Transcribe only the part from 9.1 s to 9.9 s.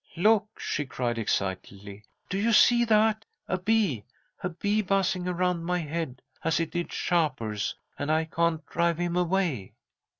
away!"